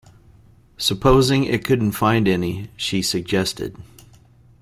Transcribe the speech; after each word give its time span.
‘Supposing 0.77 1.43
it 1.43 1.63
couldn’t 1.63 1.91
find 1.93 2.27
any?’ 2.27 2.69
she 2.75 3.03
suggested. 3.03 3.77